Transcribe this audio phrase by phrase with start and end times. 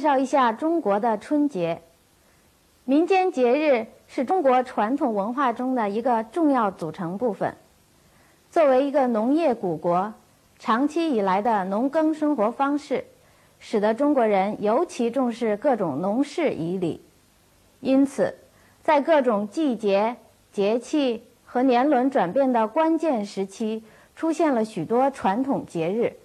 [0.00, 1.82] 介绍一下中国的春节。
[2.86, 7.54] 民间节日是中国传统文化中的一个重要组成部分。
[8.50, 10.14] 作为一个农业古国，
[10.58, 13.04] 长期以来的农耕生活方式，
[13.58, 17.02] 使得中国人尤其重视各种农事仪礼。
[17.80, 18.38] 因此，
[18.82, 20.16] 在各种季节、
[20.50, 23.84] 节气和年轮转变的关键时期，
[24.16, 26.16] 出现了许多传统节日。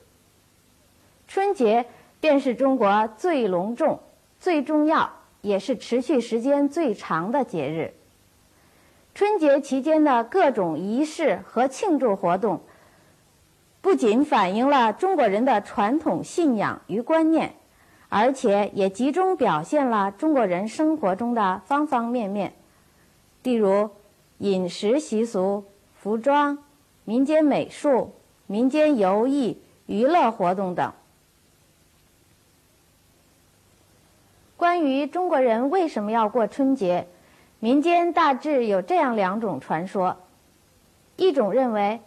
[1.28, 1.86] 春节
[2.20, 4.00] 便是中国最隆重、
[4.40, 7.94] 最重要，也是持续时间最长的节日。
[9.14, 12.60] 春节期间的各种仪式和庆祝活动，
[13.82, 17.56] 不仅反映了中国人的传统信仰与观念，
[18.10, 22.54] 而且也集中表现了中国人生活中的方方面面，
[23.44, 23.90] 例如
[24.40, 25.64] 饮食习俗、
[25.94, 26.58] 服装、
[27.06, 28.14] 民间美术、
[28.48, 30.92] 民间游艺、娱乐活动等。
[34.58, 37.08] 关于中国人为什么要过春节？
[37.60, 40.18] 民间大致有这样两种传说：
[41.18, 42.00] 一种认为，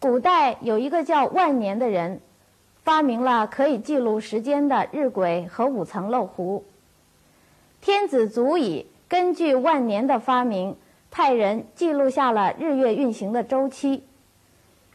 [0.00, 2.20] 古代有一个叫万年的人，
[2.82, 6.64] 发明了可以记录时间的日晷和五层漏壶。
[7.80, 10.76] 天子足以根据万年的发明，
[11.10, 14.02] 派人记录下了日月运行的周期，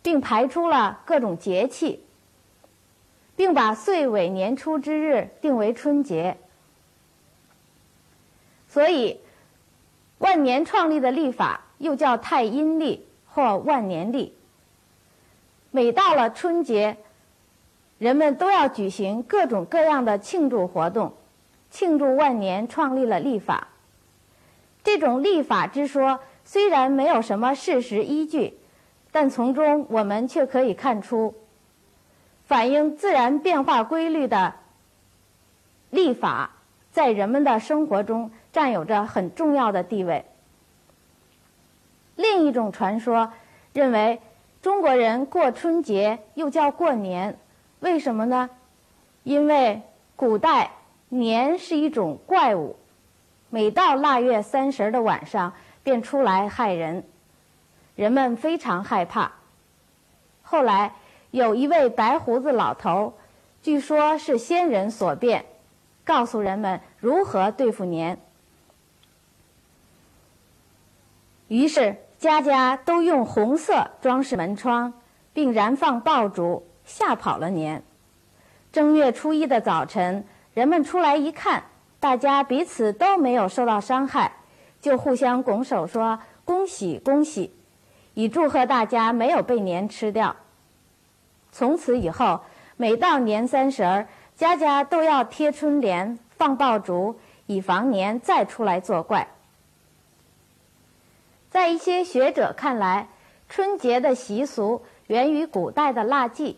[0.04, 2.04] 并排出了各种节气，
[3.36, 6.38] 并把岁尾年初之日定为春节。
[8.70, 9.20] 所以。
[10.22, 14.36] 万年创立的历法又叫太阴历或万年历。
[15.72, 16.98] 每到了春节，
[18.00, 21.14] 人们都要举行各种各样的庆祝活动，
[21.72, 23.70] 庆祝万年创立了历法。
[24.84, 28.58] 这种历法之说虽然没有什么事实依据，
[29.14, 31.34] 但从中我们却可以看出，
[32.44, 34.56] 反映自然变化规律的
[35.92, 36.52] 历法
[36.92, 38.32] 在人们的生活中。
[38.52, 40.26] 占有着很重要的地位。
[42.16, 43.32] 另一种传说
[43.74, 44.22] 认为，
[44.62, 47.38] 中国人过春节又叫过年，
[47.80, 48.50] 为什么呢？
[49.24, 49.82] 因为
[50.16, 50.72] 古代
[51.10, 52.76] 年是一种怪物，
[53.50, 57.04] 每到腊月三十的晚上便出来害人，
[57.96, 59.32] 人们非常害怕。
[60.42, 60.94] 后来
[61.32, 63.14] 有一位白胡子老头，
[63.62, 65.46] 据说是仙人所变，
[66.04, 68.20] 告诉人们如何对付年。
[71.50, 74.94] 于是，家家都用红色装饰门窗，
[75.34, 77.82] 并燃放爆竹，吓跑了年。
[78.72, 80.24] 正月初一的早晨，
[80.54, 81.64] 人们出来一看，
[82.00, 84.32] 大家彼此都没有受到伤害，
[84.80, 87.52] 就互相拱手说：“恭喜恭喜！”
[88.14, 90.36] 以祝贺大家没有被年吃掉。
[91.52, 92.42] 从此以后，
[92.78, 99.28] 每到年三十儿，家家都要贴春联、放爆竹，以防年再出来作怪。
[101.50, 103.10] 在一些学者看来，
[103.48, 106.58] 春节的习俗源于古代的腊祭，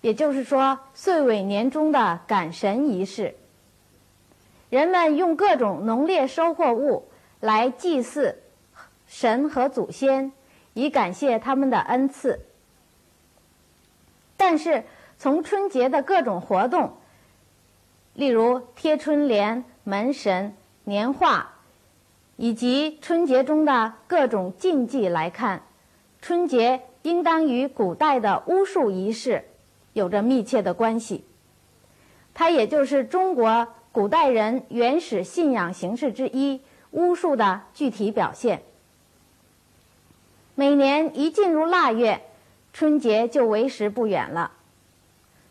[0.00, 3.36] 也就是说，岁尾年终的赶神仪式。
[4.68, 7.08] 人们用各种农猎收获物
[7.40, 8.42] 来祭祀
[9.06, 10.32] 神和祖先，
[10.74, 12.40] 以感谢他们的恩赐。
[14.36, 14.84] 但是，
[15.18, 16.96] 从春节的各种活动，
[18.14, 21.54] 例如贴春联、门神、年画。
[22.38, 25.62] 以及春节中的各种禁忌来看，
[26.22, 29.44] 春节应当与古代的巫术仪式
[29.92, 31.24] 有着密切的关系。
[32.34, 36.60] 它也就是中国古代人原始信仰形式之一——
[36.92, 38.62] 巫术的具体表现。
[40.54, 42.20] 每年一进入腊月，
[42.72, 44.52] 春节就为时不远了。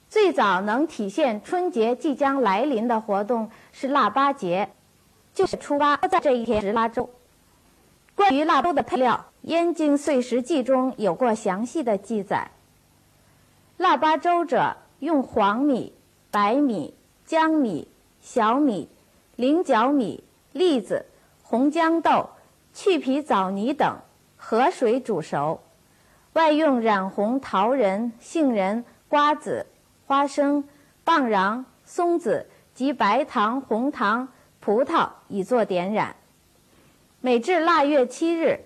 [0.10, 4.70] 最早能体现春节即将来临的活动是腊八节。
[5.38, 7.12] 就是初八，在这一天食腊粥。
[8.16, 12.50] 关于腊粥的配料，《燕京岁时记》中有过详细的记载。
[13.78, 15.94] 腊八粥者，用黄米、
[16.32, 17.88] 白米、江米、
[18.20, 18.90] 小米、
[19.36, 20.24] 菱角米、
[20.54, 21.06] 栗子、
[21.44, 22.32] 红豇豆、
[22.74, 24.00] 去皮枣泥等
[24.38, 25.62] 和水煮熟，
[26.34, 29.68] 外用染红桃仁、杏仁、瓜子、
[30.08, 30.68] 花生、
[31.04, 34.30] 棒瓤、松子及白糖、红糖。
[34.68, 36.18] 葡萄以作点染，
[37.22, 38.66] 每至腊月七日，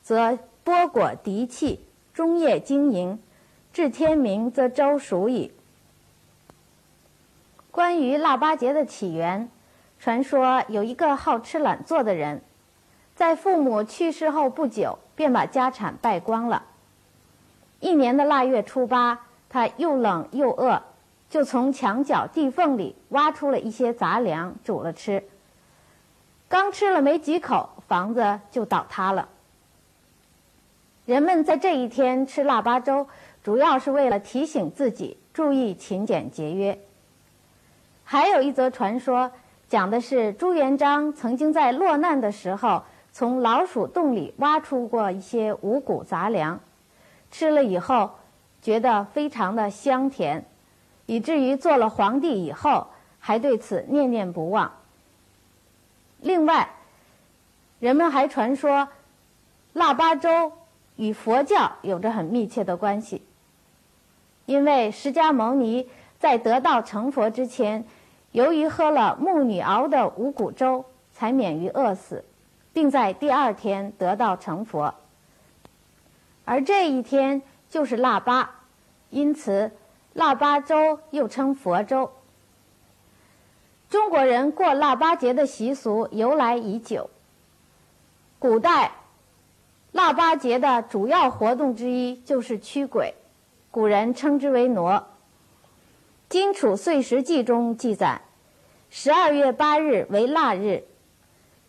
[0.00, 1.84] 则剥果涤气，
[2.14, 3.22] 终夜经营，
[3.70, 5.52] 至天明则粥熟矣。
[7.70, 9.50] 关于腊八节的起源，
[9.98, 12.40] 传说有一个好吃懒做的人，
[13.14, 16.64] 在父母去世后不久，便把家产败光了。
[17.80, 20.82] 一年的腊月初八，他又冷又饿，
[21.30, 25.22] 就从墙角地缝里挖出了一些杂粮煮了吃。
[26.48, 29.28] 刚吃了没几口，房子就倒塌了。
[31.04, 33.06] 人们在这一天吃腊八粥，
[33.42, 36.78] 主要是为了提醒自己注意勤俭节约。
[38.04, 39.30] 还有一则传说，
[39.68, 42.82] 讲的是朱元璋曾经在落难的时候，
[43.12, 46.58] 从老鼠洞里挖出过一些五谷杂粮，
[47.30, 48.10] 吃了以后
[48.62, 50.46] 觉得非常的香甜，
[51.08, 52.88] 以至于做了皇帝以后
[53.18, 54.70] 还对此念念不忘。
[56.20, 56.68] 另外，
[57.80, 58.88] 人们还传说，
[59.72, 60.52] 腊八粥
[60.96, 63.22] 与佛教有着很密切的关系。
[64.44, 65.88] 因为释迦牟尼
[66.18, 67.86] 在得道成佛之前，
[68.32, 70.84] 由于喝了牧女熬的五谷粥，
[71.14, 72.22] 才免于饿死，
[72.74, 74.94] 并在第二天得道成佛。
[76.44, 77.40] 而这一天
[77.70, 78.50] 就是腊八，
[79.08, 79.72] 因此
[80.18, 82.10] 腊八粥又称佛粥。
[83.88, 87.08] 中国人过腊八节的习俗由来已久。
[88.40, 88.96] 古代，
[89.92, 93.14] 腊八节的主要活动之一就是驱鬼，
[93.70, 94.98] 古人称之为傩。
[96.28, 98.22] 《荆楚岁时记》中记载，
[98.90, 100.82] 十二月八日为腊日，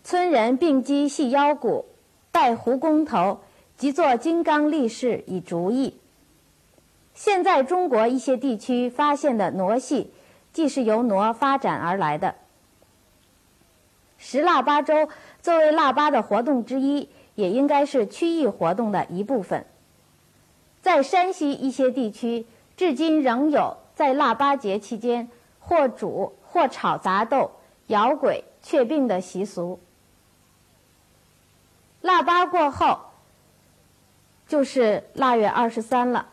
[0.04, 1.86] 村人并击细腰鼓，
[2.32, 3.42] 戴胡公头，
[3.78, 6.00] 即作金刚力士以逐疫。
[7.20, 10.14] 现在中国一些地区发现的傩戏。
[10.54, 12.36] 既是由傩发展而来的，
[14.18, 15.10] 食腊八粥
[15.42, 19.66] 作为腊八的活动之一，也应该是区域活动的一部分。
[20.82, 25.30] 在山西一些地区，至今仍有在腊八节期间
[25.60, 27.52] 或煮或炒杂豆、
[27.88, 29.80] 摇鬼、却病的习俗。
[32.02, 33.02] 腊八过后，
[34.48, 36.30] 就是腊月二十三了。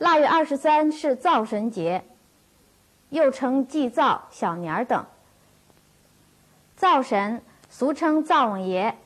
[0.00, 2.02] 腊月二十三是灶神节。
[3.10, 5.04] 又称祭灶、小年儿等。
[6.74, 8.96] 灶神俗称灶王爷。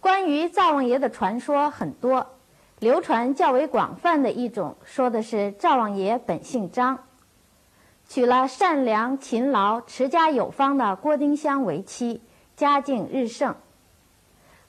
[0.00, 2.28] 关于灶王爷的传说很多，
[2.78, 7.00] 流传较为广泛的一种说的是灶王爷本姓张，
[8.08, 12.22] 娶了善良、勤劳、持家有方的郭丁香为妻，
[12.56, 13.54] 家境日盛。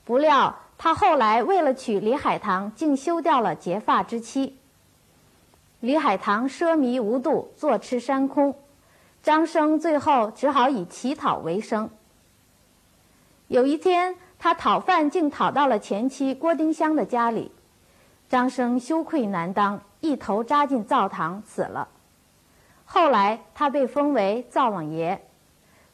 [0.03, 4.57] 不料他后来为了娶李海棠，竟休掉了结发之妻。
[5.81, 8.55] 李海棠奢靡无度，坐吃山空，
[9.23, 11.89] 张生最后只好以乞讨为生。
[13.47, 17.51] 有一天，他讨饭竟讨到了前妻郭丁香的家里，
[18.29, 21.87] 张生羞愧难当，一头扎进灶堂死了。
[22.85, 25.23] 后来，他被封为灶王爷，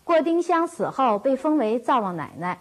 [0.04, 2.60] 郭丁香死后被封为灶王奶奶。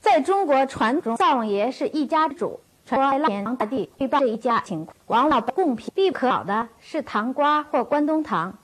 [0.00, 2.60] 在中国传统，灶王爷是一家主。
[2.86, 8.58] 传说天皇大帝预报这一家情况，往往贡品必不可少的是糖瓜或关东糖。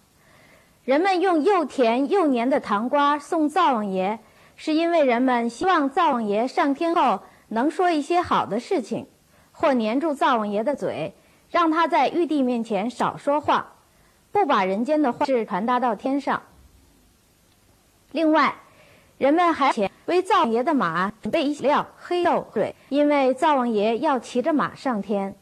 [0.84, 4.20] 人们用又甜又黏的糖瓜送灶王爷，
[4.54, 9.08] 是因为人们希望灶王爷上天后能说一些好的事情，
[9.50, 11.14] 或黏住灶王爷的嘴，
[11.50, 13.72] 让他在玉帝面前少说话，
[14.30, 16.42] 不把人间的坏事传达到天上。
[18.12, 18.54] 另外，
[19.18, 19.72] 人们还
[20.06, 25.34] 为灶王爷的马准备一料、黑豆、水，因为灶王爷要骑着马上天。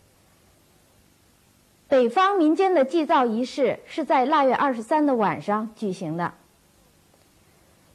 [1.88, 6.34] 北方民间的祭灶仪式是在腊月二十三的晚上举行的。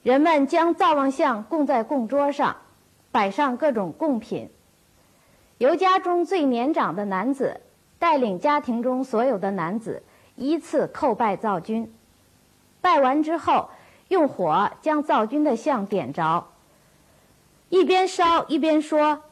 [0.04, 2.56] 人们将灶王像供在供桌上，
[3.12, 4.50] 摆上各种贡品，
[5.60, 7.62] 由家中最年长的男子
[8.00, 10.04] 带领家庭中所有的男子
[10.36, 11.94] 依次叩拜灶君。
[12.82, 13.70] 拜完之后。
[14.08, 16.46] 用火将灶君的像点着，
[17.76, 19.24] 一边烧一边说：“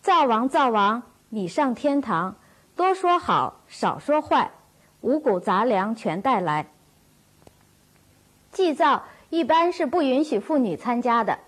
[0.00, 2.36] 灶王，灶王，你上天堂，
[2.76, 4.52] 多说好，少说坏，
[5.00, 6.68] 五谷杂粮全带来。”
[8.52, 11.40] 祭灶一般是不允许妇女参加的，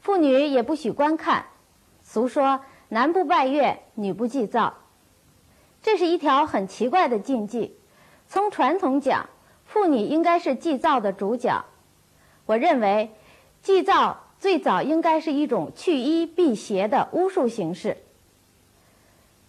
[0.00, 1.44] 妇女也不许观看。
[2.02, 4.72] 俗说“男不拜月，女不祭灶”，
[5.82, 7.78] 这是一条很奇怪的禁忌。
[8.26, 9.28] 从传统讲，
[9.66, 11.66] 妇女应该是祭灶的主角。
[12.46, 13.14] 我认为，
[13.60, 17.96] 祭灶最早应该是一种去医避邪的巫术形式，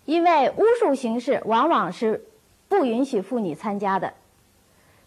[0.06, 2.26] 因为巫术形式往往是
[2.68, 4.14] 不允许妇女参加的。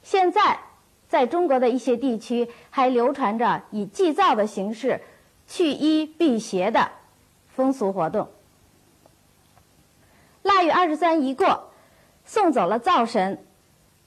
[0.02, 0.60] 现在，
[1.08, 5.00] 在中国的一些地区还流传着以祭灶的形式
[5.46, 6.90] 去医避邪的
[7.48, 8.28] 风俗活动。
[10.42, 11.70] 腊月二十三一过，
[12.24, 13.44] 送走了灶神，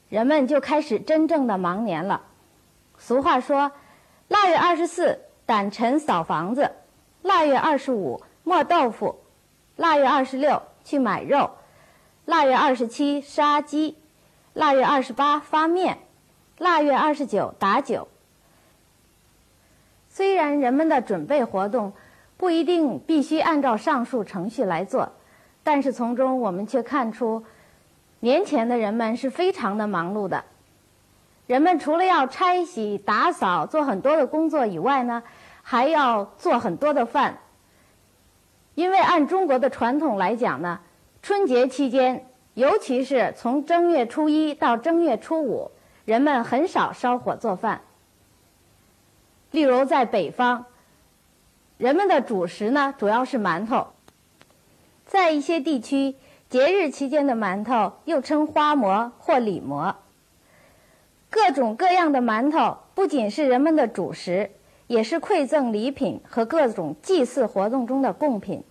[0.08, 2.22] 人们就开始真正的忙年了。
[2.98, 3.72] 俗话说
[4.28, 6.72] ：“腊月二十四掸尘扫房子，
[7.22, 9.16] 腊月二十五磨豆腐，
[9.76, 11.50] 腊月二十六去买肉，
[12.24, 13.96] 腊月二十七杀鸡，
[14.54, 15.98] 腊月二十八发面，
[16.58, 18.08] 腊月二十九打酒。
[20.08, 21.92] 虽然人们的准备活动
[22.36, 25.12] 不一定必须按照上述程序来做，
[25.62, 27.44] 但是从中我们却看出，
[28.20, 30.44] 年前的人们是非常的忙碌的。
[31.46, 35.22] 人们除了要拆洗、打扫、做很多的工作以外呢，
[35.62, 37.38] 还要做很多的饭。
[38.74, 40.80] 因为按中国的传统来讲呢，
[41.22, 45.70] 春节期间，尤其是从正月初一到正月初五，
[46.04, 47.82] 人们很少烧火做饭。
[49.50, 50.64] 例如在北方，
[51.76, 53.88] 人们的主食呢主要是馒头。
[55.04, 56.16] 在一些地区，
[56.48, 59.94] 节日期间的馒头又称花馍或里馍。
[61.34, 64.52] 各种各样的馒头不仅是人们的主食，
[64.86, 68.62] 也是馈赠礼品和各种祭祀活动中的贡品，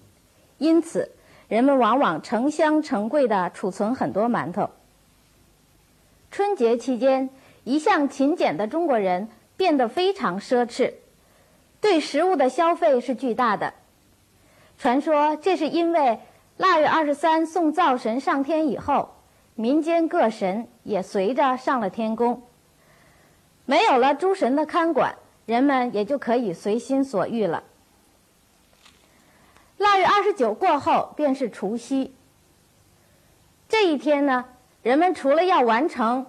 [0.59, 1.11] 因此
[1.49, 4.69] 人们往往成箱成柜地储存很多馒头。
[6.31, 7.29] 春节期间，
[7.65, 9.27] 一向勤俭的中国人
[9.57, 10.93] 变得非常奢侈，
[11.81, 13.73] 对食物的消费是巨大的。
[14.77, 16.17] 传说这是因为
[16.55, 19.15] 腊月二十三送灶神上天以后，
[19.55, 22.41] 民间各神也随着上了天宫。
[23.65, 25.15] 没有了诸神的看管，
[25.45, 27.63] 人们也就可以随心所欲了。
[29.77, 32.13] 腊月二十九过后便是除夕。
[33.69, 34.45] 这一天呢，
[34.81, 36.25] 人们除了要完成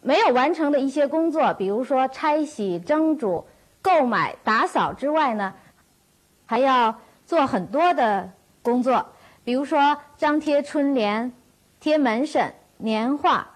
[0.00, 3.46] 没有完成的一些工作，比如说拆洗、蒸煮、
[3.80, 5.54] 购买、打扫之外呢，
[6.46, 8.30] 还要做很多的
[8.60, 9.06] 工作，
[9.44, 11.32] 比如说张贴春联、
[11.78, 13.48] 贴门神、年画、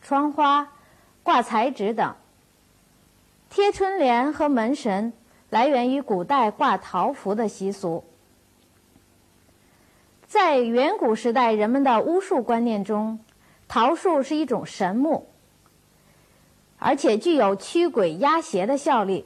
[0.00, 0.72] 窗花。
[1.30, 2.16] 挂彩纸等，
[3.50, 5.12] 贴春联和门神
[5.48, 8.02] 来源于古代挂桃符的习俗。
[10.26, 13.20] 在远古时代，人们的巫术观念中，
[13.68, 15.28] 桃树是一种神木，
[16.80, 19.24] 而且具有驱鬼压邪的效力，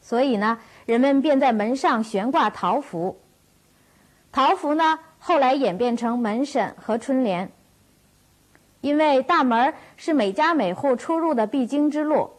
[0.00, 3.20] 所以呢，人们便在门上悬挂桃符。
[4.32, 7.52] 桃符呢，后来演变成门神和春联。
[8.86, 12.30] 因为大门是每家每户出入的必经之路，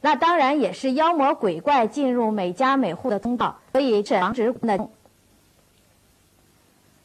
[0.00, 4.88] 那当然也是妖魔鬼怪进入每家每户的通道，所以是防止的。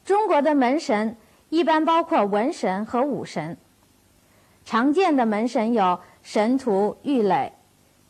[0.04, 1.16] 中国的门神
[1.50, 3.56] 一般包括文神和武神，
[4.66, 7.54] 常见的门神有神荼、玉垒、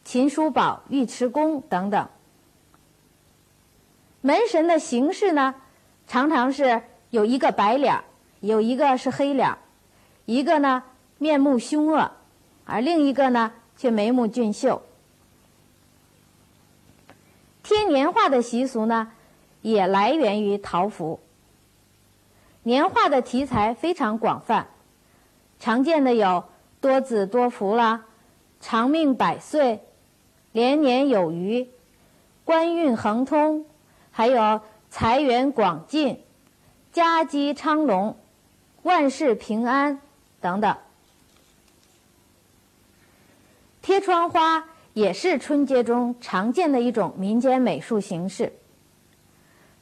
[0.06, 2.08] 秦叔宝、尉迟恭等等。
[4.22, 5.56] 门神的形式呢，
[6.08, 8.00] 常常是有一个白脸
[8.40, 9.58] 有一个是黑脸
[10.28, 10.84] 一个呢
[11.18, 12.12] 面目凶恶，
[12.66, 14.82] 而另一个呢却眉目俊秀。
[17.64, 19.14] 贴年画的习俗呢，
[19.62, 21.22] 也来源于桃符。
[22.64, 24.68] 年画的题材非常广泛，
[25.62, 26.44] 常见的有
[26.82, 28.04] 多子多福啦、
[28.60, 29.80] 长命百岁、
[30.52, 31.70] 连年有余、
[32.44, 33.66] 官运亨通，
[34.12, 36.22] 还有财源广进、
[36.92, 38.18] 家鸡昌隆、
[38.84, 40.02] 万事平安。
[40.40, 40.78] 等等，
[43.82, 48.54] 贴窗花也是春节中常见的一种民间美术形式。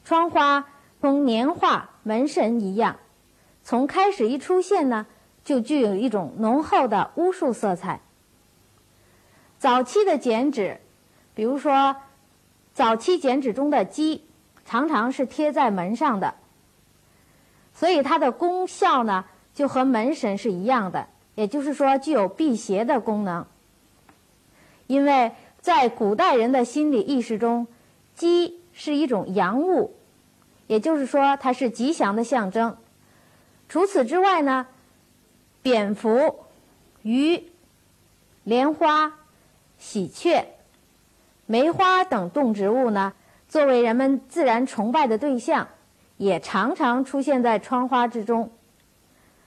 [0.04, 0.66] 窗花
[1.00, 2.96] 同年画、门神一样，
[3.62, 5.06] 从开始一出现呢，
[5.44, 8.00] 就具有一种浓厚的巫术色彩。
[9.58, 10.80] 早期的剪纸，
[11.34, 11.96] 比如说
[12.72, 14.26] 早期剪纸中的鸡，
[14.64, 16.34] 常常是贴在门上的，
[17.74, 19.26] 所以它的功效呢。
[19.56, 23.46] 就和门神是一样的，也就是说具有辟邪的功能。
[24.86, 25.32] 因为
[25.62, 27.66] 在古代人的心理意识中，
[28.14, 29.94] 鸡是一种阳物，
[30.66, 32.76] 也就是说它是吉祥的象征。
[33.66, 34.66] 除此之外呢，
[35.62, 36.36] 蝙蝠、
[37.00, 37.42] 鱼、
[38.44, 39.14] 莲花、
[39.78, 40.44] 喜鹊、
[41.46, 43.14] 梅花等动植物呢，
[43.48, 45.66] 作为人们自然崇拜的对象，
[46.18, 48.50] 也常常出现在窗花之中。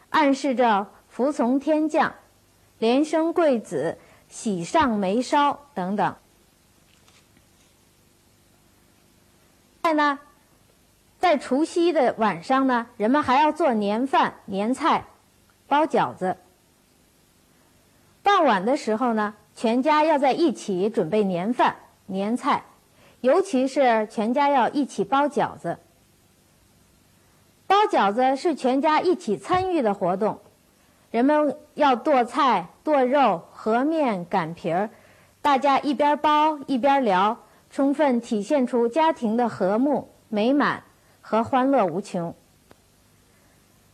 [0.09, 2.15] 暗示着服从天降、
[2.77, 3.97] 连生贵子、
[4.27, 6.15] 喜上眉梢等等。
[9.81, 10.19] 在呢，
[11.19, 15.05] 在除夕的晚上呢，人们还要做年饭、年菜，
[15.67, 16.37] 包饺子。
[18.21, 21.75] 傍晚的时候呢，全家要在一起准备年饭、
[22.05, 22.65] 年菜，
[23.21, 25.79] 尤其是全家要一起包饺子。
[27.69, 30.39] 包饺子是全家一起参与的活动，
[31.11, 34.89] 人们要剁菜、剁肉、和面、擀皮儿，
[35.43, 37.37] 大家一边包一边聊，
[37.69, 40.81] 充分体现出家庭的和睦美满
[41.21, 42.33] 和欢乐无穷。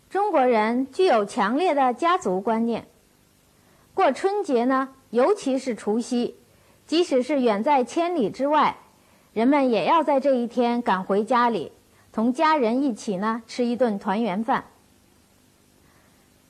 [0.10, 2.88] 中国人具有强烈的家族观念。
[3.94, 6.38] 过春节呢，尤其是除夕，
[6.88, 8.78] 即使是远在千里之外，
[9.34, 11.74] 人们也要在这一天赶回家里，
[12.16, 14.64] 同家人一起呢吃一顿团圆饭。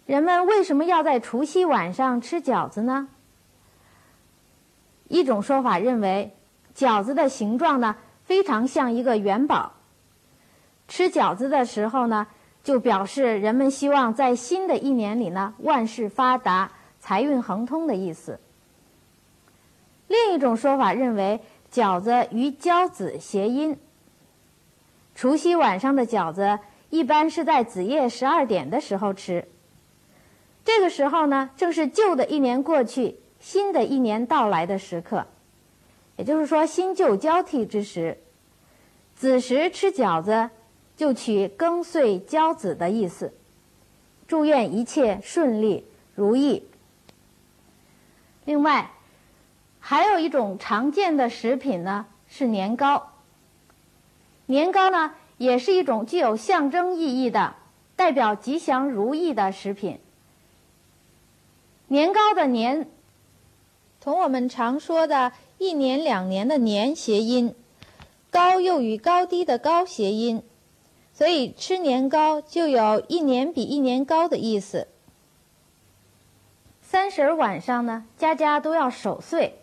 [0.06, 3.08] 人们为什么要在除夕晚上吃饺子呢？
[5.08, 6.36] 一种说法认为，
[6.76, 7.96] 饺子的形状呢
[8.26, 9.74] 非常像一个元宝，
[10.88, 12.28] 吃饺子的时候呢，
[12.64, 16.72] 就表示人们希望在新的一年里呢万事发达。
[17.00, 18.40] 财运亨通的意思。
[20.08, 21.42] 另一种说法认为，
[21.72, 23.80] 饺子与交子谐音。
[25.16, 29.48] 除夕晚上的饺子一般是在子夜十二点的时候吃。
[30.66, 35.26] 这个时候呢，正是旧的一年过去，新的一年到来的时刻，
[36.18, 38.18] 也就是说新旧交替之时。
[39.16, 40.50] 子时吃饺子，
[40.98, 43.34] 就取庚岁交子的意思。
[44.28, 46.68] 祝愿一切顺利如意。
[48.44, 48.92] 另外，
[49.80, 53.12] 还有一种常见的食品呢，是年糕。
[54.48, 57.56] 年糕呢，也是一种具有象征意义的、
[57.96, 60.00] 代表吉祥如意的食品。
[61.88, 62.88] 年糕的“年”，
[64.02, 67.56] 同我们常说的一年两年的“年”谐音，
[68.30, 70.44] 高又与高低的“高”谐音，
[71.14, 74.88] 所以吃年糕就有一年比一年高的意思。
[76.82, 79.60] 三十晚上呢，家家都要守岁，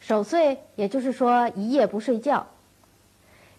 [0.00, 2.46] 守岁也就是说一夜不睡觉。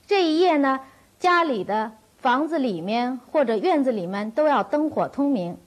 [0.08, 0.80] 这一夜呢，
[1.20, 5.58] 家里的房子里面或者院子里面都要灯火通明，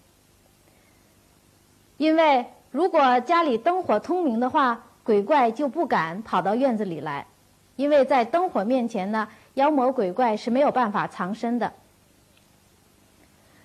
[1.99, 7.27] 因为如果家里灯火通明的话，鬼怪就不敢跑到院子里来，
[7.77, 11.73] 因为在灯火面前呢，妖魔鬼怪是没有办法藏身的。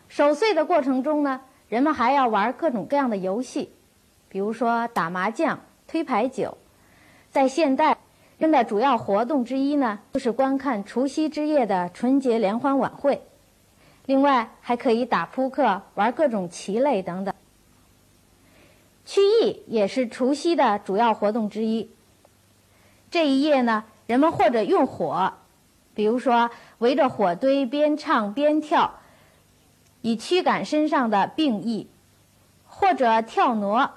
[0.08, 1.42] 守岁的过程中呢。
[1.68, 3.74] 人们还要玩各种各样的游戏，
[4.30, 6.60] 比如说打麻将、推牌九。
[7.32, 7.98] 在现代，
[8.38, 13.22] 人的主要活动之一呢，就是观看除夕之夜的春节联欢晚会。
[14.06, 17.34] 另外，还可以打扑克、玩各种棋类等等。
[19.06, 21.90] 曲艺也是除夕的主要活动之一。
[23.10, 25.34] 这一夜呢，人们或者用火，
[25.94, 29.00] 比如说围着火堆边唱边跳。
[30.02, 31.88] 以驱赶身上的病疫，
[32.68, 33.90] 或者跳挪，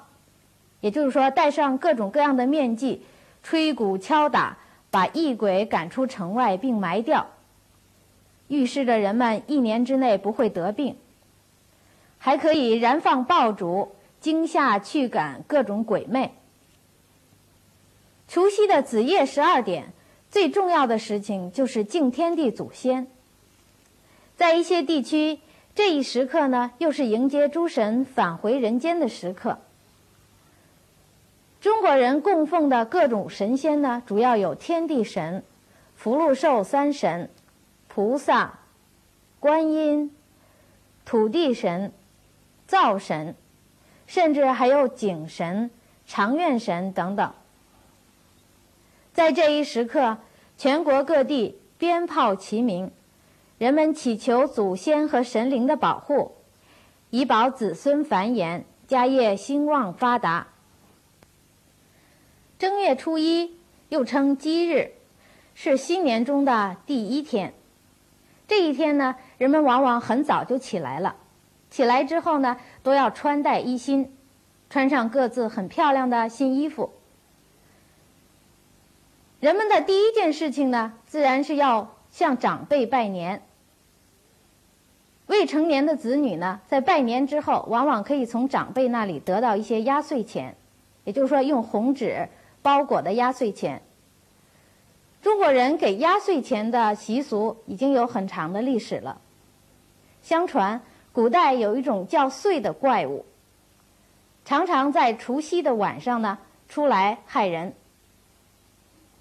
[0.81, 3.03] 也就是说戴上各种各样的面具，
[3.43, 4.59] 吹鼓敲打，
[4.91, 7.27] 把异鬼赶出城外并埋掉，
[8.49, 10.97] 预示着人们一年之内不会得病。
[12.19, 16.35] 还可以燃放爆竹，惊吓驱赶各种鬼魅。
[18.27, 19.93] 除夕的子夜十二点，
[20.31, 23.07] 最重要的事情就是敬天地祖先。
[24.37, 25.39] 在一些地区。
[25.75, 29.61] 这一时刻呢，又是迎接诸神返回人间的时刻。
[31.61, 35.43] 中国人供奉的各种神仙呢，主要有天地神、
[35.97, 37.31] 福禄寿三神、
[37.89, 38.61] 菩萨、
[39.41, 40.15] 观音、
[41.05, 41.93] 土地神、
[42.67, 43.35] 灶神，
[44.07, 45.71] 甚至还有井神、
[46.07, 47.33] 长院神等等。
[49.13, 50.19] 在这一时刻，
[50.57, 52.93] 全国各地鞭炮齐鸣。
[53.59, 56.37] 人们祈求祖先和神灵的保护，
[57.11, 60.47] 以保子孙繁衍、家业兴旺发达。
[62.59, 63.57] 正月初一
[63.89, 64.91] 又称鸡日，
[65.55, 67.55] 是新年中的第一天。
[68.49, 71.15] 这一天呢，人们往往很早就起来了，
[71.71, 74.13] 起来之后呢，都要穿戴衣新，
[74.69, 76.91] 穿上各自很漂亮的新衣服。
[79.39, 83.41] 人们的第一件事情呢，自然是要向长辈拜年。
[85.29, 90.57] 未成年的子女呢，在拜年之后，往往可以从长辈那里得到一些压岁钱，
[91.05, 92.29] 也就是说，用红纸
[92.69, 93.81] 包裹的压岁钱。
[95.23, 99.23] 中国人给压岁钱的习俗已经有很长的历史了。
[100.21, 103.25] 相传，古代有一种叫祟的怪物，
[104.45, 106.37] 常常在除夕的晚上呢
[106.69, 107.73] 出来害人。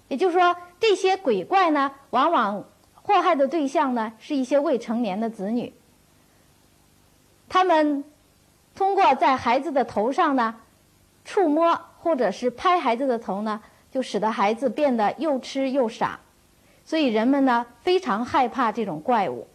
[0.08, 5.72] 也就是说，这些鬼怪呢，往往祸害的对象呢，是一些未成年的子女。
[7.48, 8.04] 他们
[8.74, 10.56] 通过在孩子的头上呢
[11.24, 16.20] 触摸，或者是拍孩子的头呢，就使得孩子变得又痴又傻，
[16.84, 19.46] 所以人们呢非常害怕这种怪物。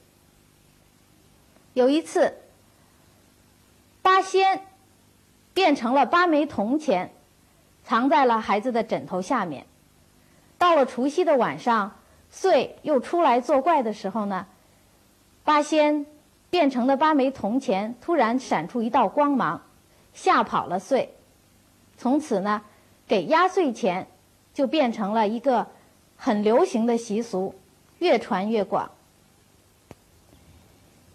[1.74, 2.34] 有一次，
[4.02, 4.66] 八仙
[5.54, 7.12] 变成了八枚铜钱，
[7.84, 9.66] 藏在了孩子的枕头下面。
[10.58, 11.96] 到了除夕的晚上，
[12.30, 14.48] 岁又出来作怪的时候呢，
[15.44, 16.06] 八仙。
[16.50, 19.64] 变成的八枚铜钱突然闪出一道光芒，
[20.14, 21.08] 吓跑了祟。
[21.98, 22.62] 从此呢，
[23.08, 24.08] 给压岁钱
[24.54, 25.68] 就变成了一个
[26.18, 27.56] 很流行的习俗，
[28.00, 28.92] 越传越广。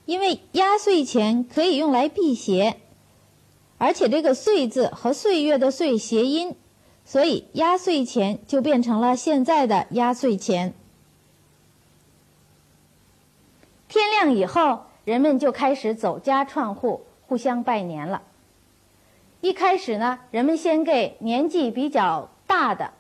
[0.07, 2.79] 因为压岁钱可以用来辟邪，
[3.77, 6.57] 而且这个“岁”字和岁月的“岁”谐音，
[7.05, 10.73] 所以压岁钱就变成了现在的压岁钱。
[13.87, 18.23] 天亮以后，人们就开始走家串户，互相拜年了。
[19.41, 22.93] 一开始呢，人们先给年纪比较大的，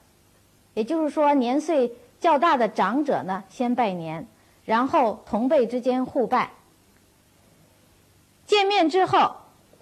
[0.74, 4.26] 也就是说年岁较大的长者呢先拜年，
[4.64, 6.52] 然后同辈之间互拜。
[8.46, 9.34] 见面之后，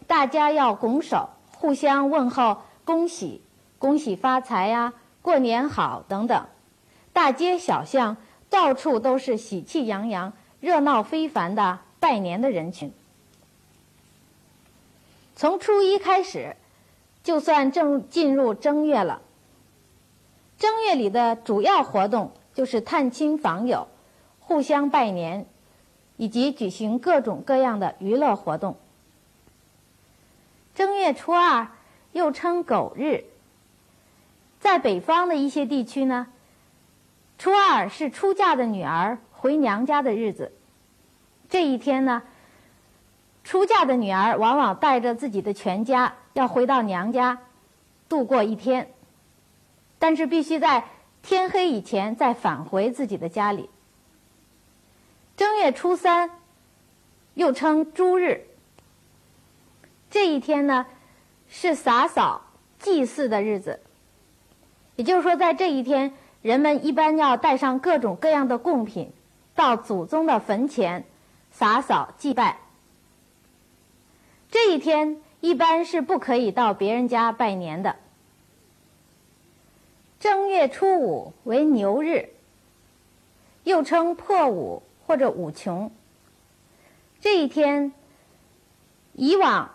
[0.07, 3.43] 大家要拱手，互相问候，恭喜，
[3.79, 6.47] 恭喜发财呀，过年好等等。
[7.13, 8.17] 大街小巷
[8.49, 12.93] 到处都是喜气洋洋、热闹非凡的拜年的人群。
[15.37, 16.57] 从初一开始，
[17.23, 19.23] 就算正进入正月了。
[20.59, 23.87] 正月里的主要活动就是探亲访友，
[24.41, 25.47] 互相拜年。
[26.19, 28.79] 以及举行各种各样的娱乐活动。
[30.75, 31.69] 正月初二
[32.13, 33.25] 又称狗日，
[34.59, 36.29] 在北方的一些地区呢，
[37.39, 40.53] 初二是出嫁的女儿回娘家的日子。
[41.51, 42.23] 这一天呢，
[43.47, 47.39] 出嫁的女儿往往带着自己的全家要回到娘家
[48.09, 48.91] 度过一天，
[50.01, 50.83] 但是必须在
[51.23, 53.71] 天黑以前再返回自己的家里。
[55.37, 56.33] 正月初三，
[57.35, 58.49] 又称猪日。
[60.11, 60.87] 这一天呢，
[61.49, 62.43] 是洒扫
[62.81, 63.79] 祭祀的日子。
[64.97, 69.13] 也就是说，在这一天，人们一般要带上各种各样的贡品，
[69.55, 71.05] 到祖宗的坟前
[71.53, 72.59] 洒扫祭拜。
[74.57, 77.97] 这一天一般是不可以到别人家拜年的。
[80.19, 82.31] 正月初五为牛日，
[83.65, 84.83] 又称破五。
[85.07, 85.93] 或者五穷。
[87.21, 87.93] 这一天，
[89.13, 89.71] 以往，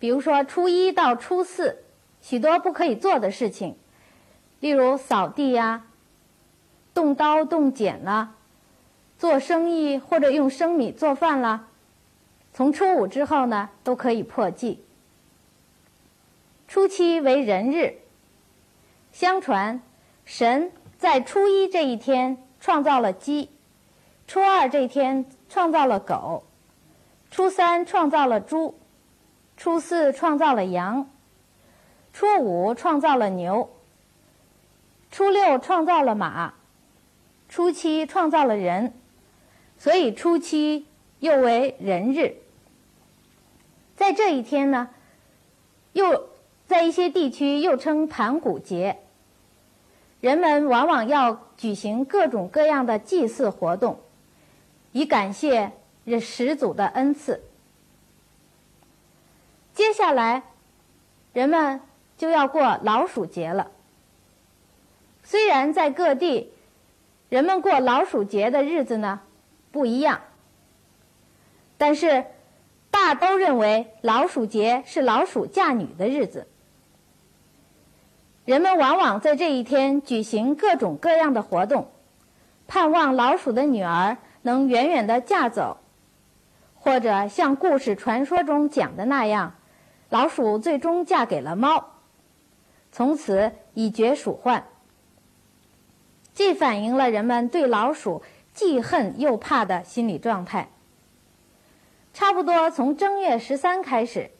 [0.00, 1.84] 比如说初一到初四，
[2.20, 3.76] 许多不可以做的事情，
[4.58, 5.86] 例如扫地呀、
[6.92, 8.34] 动刀动剪啦、
[9.16, 11.68] 做生意或者用生米做饭啦，
[12.54, 14.84] 从初五之后呢，都可以破纪。
[16.68, 17.96] 初七为人日，
[19.10, 19.82] 相传
[20.24, 23.50] 神在初一这一天创造了鸡。
[24.28, 26.44] 初二这天创造了狗，
[27.28, 28.78] 初三创造了猪，
[29.56, 31.10] 初四创造了羊，
[32.12, 33.68] 初五创造了牛，
[35.10, 36.54] 初六创造了马，
[37.48, 38.94] 初七创造了人，
[39.76, 40.86] 所以初七
[41.18, 42.36] 又为人日。
[43.96, 44.90] 在这一天呢，
[45.92, 46.28] 又
[46.66, 48.98] 在一些地区又称盘古节，
[50.20, 54.00] 人们往往要举行各种各样的祭祀活动。
[54.92, 55.72] 以感谢
[56.04, 57.42] 这始祖的恩赐。
[59.74, 60.44] 接下来，
[61.32, 61.80] 人们
[62.16, 63.70] 就要过老鼠节了。
[65.22, 66.52] 虽然在各地，
[67.28, 69.20] 人们过老鼠节的日子呢
[69.72, 70.20] 不一样，
[71.76, 72.24] 但是
[73.06, 76.48] 大都认为老鼠节是老鼠嫁女的日子。
[78.46, 81.90] 人们往往在这一天举行各种各样的活动，
[82.66, 84.16] 盼望老鼠的女儿。
[84.40, 85.78] 能远远的嫁走，
[86.74, 89.54] 或者像故事传说中讲的那样，
[90.08, 91.92] 老鼠最终嫁给了猫，
[92.90, 94.64] 从此以绝鼠患。
[96.32, 98.22] 既反映了人们对老鼠
[98.54, 100.70] 既恨又怕的心理状态。
[102.14, 104.30] 差不多从正月十三开始，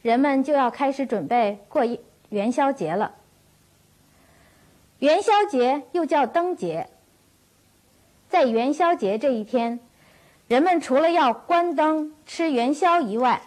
[0.00, 1.84] 人们就要开始准备过
[2.30, 3.16] 元宵节了。
[4.98, 6.88] 元宵节又叫灯节。
[8.28, 9.78] 在元宵节这一天，
[10.48, 13.42] 人们除了要关灯、吃元宵以外，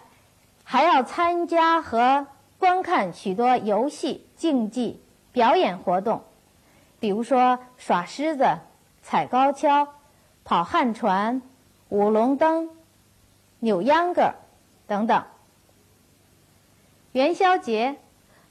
[0.62, 6.22] 还要参加和观看许多游戏、竞技、表演活动，
[7.00, 8.58] 比如说耍狮子、
[9.02, 9.88] 踩高跷、
[10.44, 11.42] 跑旱船、
[11.88, 12.70] 舞龙灯、
[13.62, 14.34] 扭秧歌
[14.86, 15.24] 等等。
[17.12, 17.96] 元宵节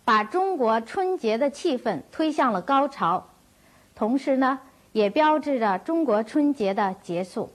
[0.03, 3.29] 把中国春节的气氛推向了高潮，
[3.95, 4.59] 同时呢。
[4.93, 7.53] 也标志着中国春节的结束。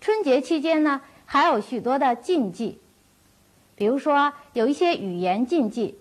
[0.00, 2.80] 春节期间呢，还有许多的禁忌，
[3.74, 5.98] 比如说有一些语言禁忌。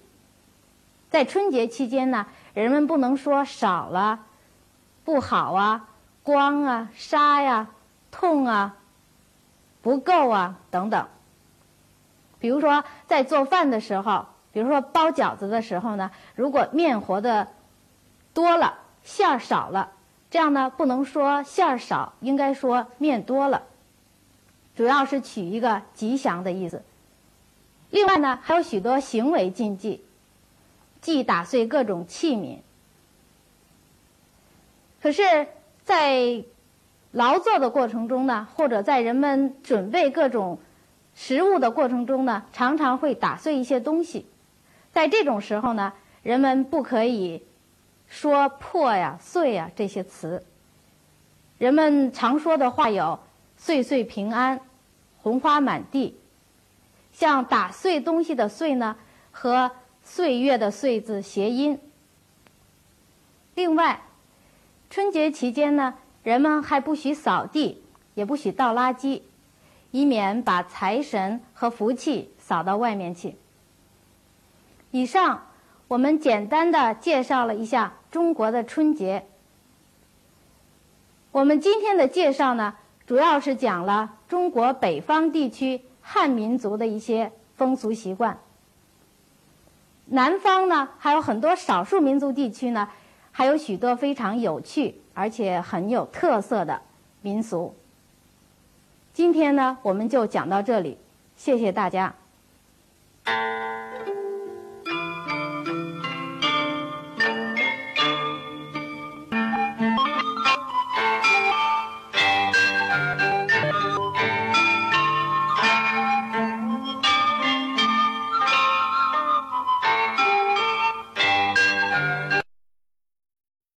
[1.10, 4.28] 在春节期间呢，人们不能说少了、
[5.04, 5.90] 不好啊、
[6.22, 7.72] 光啊、沙呀、
[8.12, 8.78] 痛啊，
[9.82, 11.08] 不够啊等等。
[12.40, 17.48] 比如说在做饭的时候，比如说包饺子的时候呢，如果面和的
[18.34, 19.92] 多了，馅儿少了，
[20.30, 23.64] 这样呢不能说馅儿少，应该说面多了，
[24.76, 26.84] 主要是取一个吉祥的意思。
[27.90, 30.04] 另外呢，还有许多行为禁忌，
[31.02, 32.60] 忌打碎各种器皿。
[35.02, 35.48] 可是，
[35.84, 36.44] 在
[37.12, 40.60] 劳作的过程中呢，或者在人们准备各种
[41.14, 44.26] 食物的过程中呢，常常会打碎一些东西。
[44.92, 45.94] 在这种时候呢，
[46.24, 47.44] 人们不可以
[48.08, 50.46] 说破呀、碎呀这些词。
[51.58, 53.20] 人们常说的话有
[53.58, 54.62] “岁岁平安
[55.22, 56.18] ”“红花满地”。
[57.14, 58.96] 像打碎东西的“碎”呢，
[59.32, 59.72] 和
[60.04, 61.78] 岁月的“岁”字谐音。
[63.54, 64.02] 另外，
[64.90, 69.22] 春节期间呢，人们还不许扫地，也不许倒垃圾，
[69.92, 73.36] 以免把财神和福气扫到外面去。
[74.92, 75.48] 以上，
[75.88, 79.26] 我们简单的介绍了一下中国的春节。
[81.32, 85.82] 我们今天的介绍呢，主要是讲了中国北方地区。
[86.04, 88.40] 汉民族的一些风俗习惯，
[90.06, 92.90] 南方呢还有很多少数民族地区呢，
[93.32, 96.82] 还有许多非常有趣而且很有特色的
[97.22, 97.76] 民俗。
[99.14, 100.98] 今天呢我们就讲到这里
[101.36, 102.16] 谢谢大家。